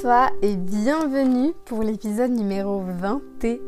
[0.00, 3.60] toi et bienvenue pour l'épisode numéro 21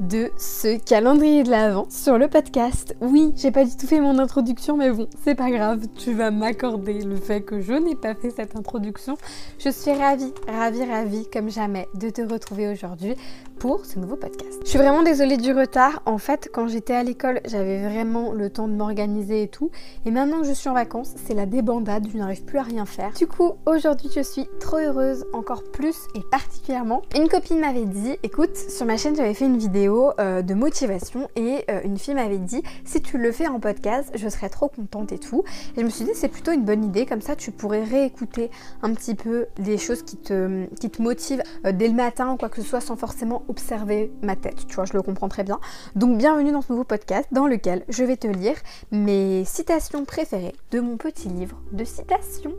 [0.00, 2.94] de ce calendrier de l'Avent sur le podcast.
[3.00, 6.30] Oui, j'ai pas du tout fait mon introduction, mais bon, c'est pas grave, tu vas
[6.30, 9.16] m'accorder le fait que je n'ai pas fait cette introduction.
[9.58, 13.14] Je suis ravie, ravie, ravie comme jamais de te retrouver aujourd'hui
[13.58, 14.60] pour ce nouveau podcast.
[14.64, 16.02] Je suis vraiment désolée du retard.
[16.06, 19.70] En fait, quand j'étais à l'école, j'avais vraiment le temps de m'organiser et tout.
[20.04, 22.86] Et maintenant que je suis en vacances, c'est la débandade, je n'arrive plus à rien
[22.86, 23.12] faire.
[23.12, 27.02] Du coup, aujourd'hui, je suis trop heureuse, encore plus et particulièrement.
[27.16, 31.28] Une copine m'avait dit, écoute, sur ma chaîne, j'avais fait une vidéo euh, de motivation
[31.36, 34.68] et euh, une fille m'avait dit si tu le fais en podcast, je serais trop
[34.68, 35.44] contente et tout.
[35.76, 38.50] Et je me suis dit c'est plutôt une bonne idée, comme ça tu pourrais réécouter
[38.82, 42.36] un petit peu les choses qui te, qui te motivent euh, dès le matin ou
[42.36, 44.66] quoi que ce soit sans forcément observer ma tête.
[44.66, 45.60] Tu vois, je le comprends très bien.
[45.94, 48.56] Donc bienvenue dans ce nouveau podcast dans lequel je vais te lire
[48.90, 52.54] mes citations préférées de mon petit livre de citations.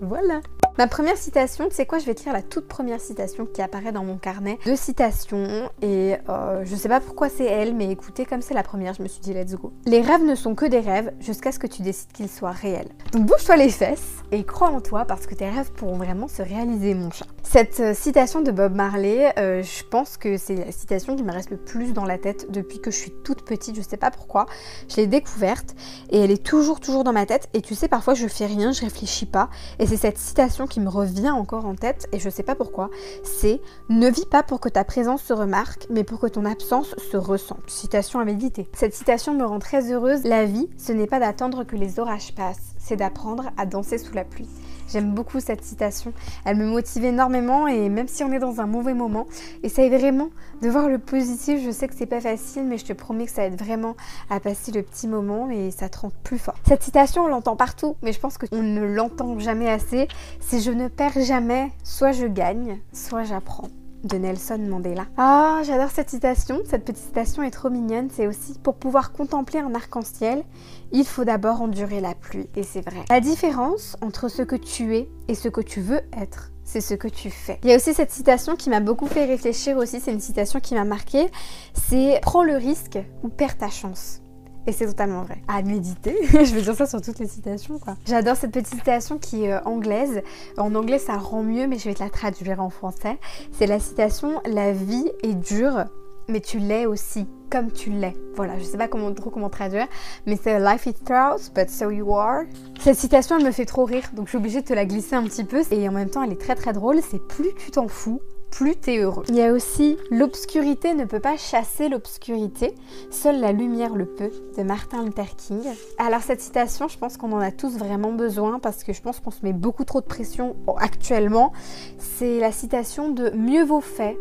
[0.00, 0.40] Voilà.
[0.78, 3.60] Ma première citation, tu sais quoi, je vais te lire la toute première citation qui
[3.60, 7.90] apparaît dans mon carnet de citations et euh, je sais pas pourquoi c'est elle, mais
[7.90, 9.70] écoutez, comme c'est la première, je me suis dit let's go.
[9.84, 12.88] Les rêves ne sont que des rêves jusqu'à ce que tu décides qu'ils soient réels.
[13.12, 16.40] Donc bouge-toi les fesses et crois en toi parce que tes rêves pourront vraiment se
[16.40, 17.26] réaliser, mon chat.
[17.42, 21.32] Cette euh, citation de Bob Marley, euh, je pense que c'est la citation qui me
[21.32, 24.10] reste le plus dans la tête depuis que je suis toute petite, je sais pas
[24.10, 24.46] pourquoi.
[24.88, 25.74] Je l'ai découverte
[26.08, 27.50] et elle est toujours, toujours dans ma tête.
[27.52, 29.50] Et tu sais, parfois je fais rien, je réfléchis pas.
[29.78, 32.90] Et c'est cette citation qui me revient encore en tête et je sais pas pourquoi.
[33.22, 36.94] C'est Ne vis pas pour que ta présence se remarque, mais pour que ton absence
[37.10, 37.68] se ressente.
[37.68, 38.68] Citation à méditer.
[38.72, 40.24] Cette citation me rend très heureuse.
[40.24, 44.14] La vie, ce n'est pas d'attendre que les orages passent, c'est d'apprendre à danser sous
[44.14, 44.48] la pluie.
[44.88, 46.12] J'aime beaucoup cette citation.
[46.44, 49.26] Elle me motive énormément et même si on est dans un mauvais moment,
[49.62, 50.28] essaye vraiment
[50.62, 51.60] de voir le positif.
[51.64, 53.96] Je sais que c'est pas facile, mais je te promets que ça aide vraiment
[54.30, 56.54] à passer le petit moment et ça te rend plus fort.
[56.66, 60.08] Cette citation, on l'entend partout, mais je pense qu'on ne l'entend jamais assez.
[60.40, 63.68] C'est je ne perds jamais, soit je gagne, soit j'apprends
[64.04, 65.06] de Nelson Mandela.
[65.16, 66.60] Ah, j'adore cette citation.
[66.68, 68.08] Cette petite citation est trop mignonne.
[68.10, 70.44] C'est aussi pour pouvoir contempler un arc-en-ciel,
[70.92, 72.48] il faut d'abord endurer la pluie.
[72.56, 73.04] Et c'est vrai.
[73.10, 76.94] La différence entre ce que tu es et ce que tu veux être, c'est ce
[76.94, 77.58] que tu fais.
[77.62, 80.00] Il y a aussi cette citation qui m'a beaucoup fait réfléchir aussi.
[80.00, 81.30] C'est une citation qui m'a marqué.
[81.74, 84.22] C'est prends le risque ou perds ta chance.
[84.66, 85.42] Et c'est totalement vrai.
[85.48, 86.16] À méditer.
[86.32, 87.96] je veux dire ça sur toutes les citations, quoi.
[88.06, 90.22] J'adore cette petite citation qui est euh, anglaise.
[90.56, 93.18] En anglais, ça rend mieux, mais je vais te la traduire en français.
[93.52, 95.84] C'est la citation La vie est dure,
[96.28, 98.16] mais tu l'es aussi, comme tu l'es.
[98.36, 99.86] Voilà, je sais pas comment, trop comment traduire,
[100.26, 102.44] mais c'est Life is tough, but so you are.
[102.80, 105.16] Cette citation, elle me fait trop rire, donc je suis obligée de te la glisser
[105.16, 105.62] un petit peu.
[105.72, 107.00] Et en même temps, elle est très très drôle.
[107.02, 108.20] C'est plus tu t'en fous,
[108.52, 109.24] plus t'es heureux.
[109.28, 112.74] Il y a aussi L'obscurité ne peut pas chasser l'obscurité,
[113.10, 115.62] seule la lumière le peut, de Martin Luther King.
[115.98, 119.20] Alors cette citation, je pense qu'on en a tous vraiment besoin parce que je pense
[119.20, 121.52] qu'on se met beaucoup trop de pression actuellement.
[121.98, 124.18] C'est la citation de Mieux vaut fait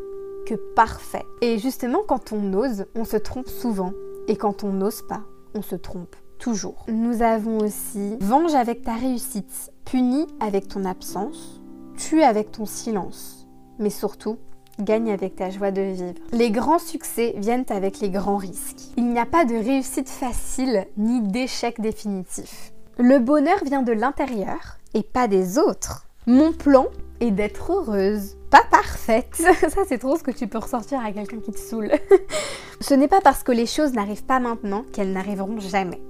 [0.48, 1.26] que parfait.
[1.42, 3.92] Et justement, quand on ose, on se trompe souvent.
[4.30, 5.24] Et quand on n'ose pas,
[5.56, 6.86] on se trompe toujours.
[6.88, 11.62] Nous avons aussi Venge avec ta réussite, punis avec ton absence,
[11.98, 13.41] tue avec ton silence
[13.82, 14.38] mais surtout,
[14.80, 16.20] gagne avec ta joie de vivre.
[16.32, 18.92] Les grands succès viennent avec les grands risques.
[18.98, 22.72] Il n'y a pas de réussite facile ni d'échec définitif.
[22.98, 26.08] Le bonheur vient de l'intérieur et pas des autres.
[26.28, 26.88] Mon plan
[27.20, 29.36] est d'être heureuse, pas parfaite.
[29.70, 31.92] Ça, c'est trop ce que tu peux ressortir à quelqu'un qui te saoule.
[32.82, 36.02] ce n'est pas parce que les choses n'arrivent pas maintenant qu'elles n'arriveront jamais.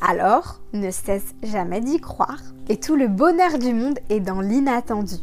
[0.00, 2.40] Alors, ne cesse jamais d'y croire.
[2.68, 5.16] Et tout le bonheur du monde est dans l'inattendu.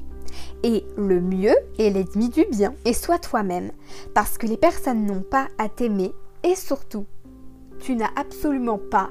[0.64, 2.74] Et le mieux est l'ennemi du bien.
[2.86, 3.72] Et sois toi-même,
[4.14, 7.06] parce que les personnes n'ont pas à t'aimer et surtout,
[7.80, 9.10] tu n'as absolument pas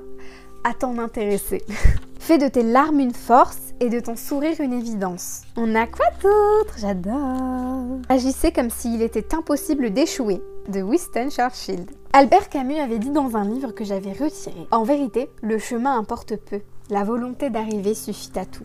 [0.65, 1.63] à t'en intéresser.
[2.19, 5.43] Fais de tes larmes une force et de ton sourire une évidence.
[5.57, 6.75] On a quoi d'autre?
[6.79, 8.01] J'adore.
[8.09, 11.87] Agissez comme s'il était impossible d'échouer de Winston Churchill.
[12.13, 16.37] Albert Camus avait dit dans un livre que j'avais retiré En vérité, le chemin importe
[16.37, 16.61] peu.
[16.91, 18.65] La volonté d'arriver suffit à tout.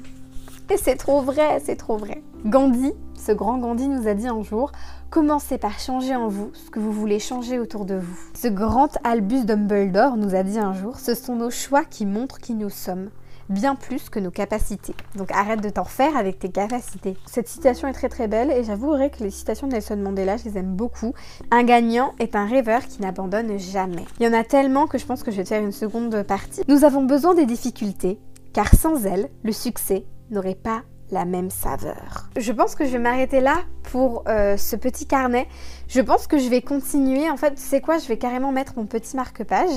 [0.78, 2.24] C'est trop vrai, c'est trop vrai.
[2.46, 4.72] Gandhi, ce grand Gandhi nous a dit un jour
[5.10, 8.18] Commencez par changer en vous ce que vous voulez changer autour de vous.
[8.34, 12.40] Ce grand Albus Dumbledore nous a dit un jour Ce sont nos choix qui montrent
[12.40, 13.10] qui nous sommes
[13.50, 14.96] bien plus que nos capacités.
[15.16, 17.18] Donc arrête de t'en faire avec tes capacités.
[17.26, 20.46] Cette citation est très très belle et j'avouerai que les citations de Nelson Mandela, je
[20.46, 21.14] les aime beaucoup.
[21.52, 24.06] Un gagnant est un rêveur qui n'abandonne jamais.
[24.20, 26.24] Il y en a tellement que je pense que je vais te faire une seconde
[26.24, 26.62] partie.
[26.70, 28.20] Nous avons besoin des difficultés,
[28.54, 32.30] car sans elles, le succès n'aurait pas la même saveur.
[32.38, 35.48] Je pense que je vais m'arrêter là pour euh, ce petit carnet.
[35.90, 37.30] Je pense que je vais continuer.
[37.30, 39.70] En fait, c'est quoi Je vais carrément mettre mon petit marque-page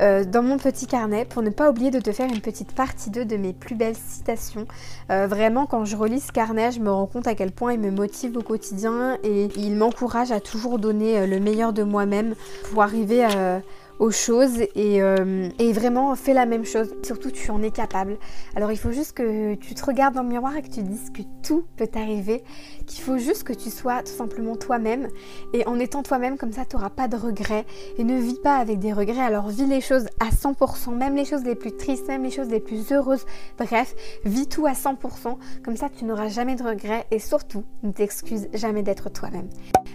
[0.00, 3.10] euh, dans mon petit carnet pour ne pas oublier de te faire une petite partie
[3.10, 4.66] 2 de mes plus belles citations.
[5.10, 7.80] Euh, vraiment, quand je relis ce carnet, je me rends compte à quel point il
[7.80, 12.34] me motive au quotidien et il m'encourage à toujours donner le meilleur de moi-même
[12.70, 13.60] pour arriver à
[14.00, 16.94] aux choses euh, et, vraiment fais la même chose.
[17.04, 18.16] Surtout, tu en es capable.
[18.56, 21.10] Alors, il faut juste que tu te regardes dans le miroir et que tu dises
[21.10, 22.42] que tout peut t'arriver,
[22.86, 25.08] qu'il faut juste que tu sois tout simplement toi-même.
[25.52, 27.66] Et en étant toi-même, comme ça, tu n'auras pas de regrets
[27.98, 29.20] et ne vis pas avec des regrets.
[29.20, 32.48] Alors, vis les choses à 100%, même les choses les plus tristes, même les choses
[32.48, 33.26] les plus heureuses.
[33.58, 33.94] Bref,
[34.24, 35.36] vis tout à 100%.
[35.62, 39.50] Comme ça, tu n'auras jamais de regrets et surtout, ne t'excuse jamais d'être toi-même.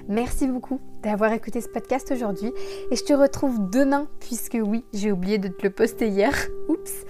[0.08, 2.52] Merci beaucoup d'avoir écouté ce podcast aujourd'hui
[2.92, 6.34] et je te retrouve demain puisque oui, j'ai oublié de te le poster hier.
[6.70, 7.06] Oups.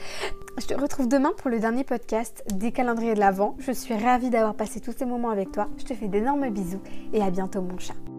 [0.57, 3.56] Je te retrouve demain pour le dernier podcast des calendriers de l'Avent.
[3.59, 5.68] Je suis ravie d'avoir passé tous ces moments avec toi.
[5.77, 6.81] Je te fais d'énormes bisous
[7.12, 8.14] et à bientôt mon chat.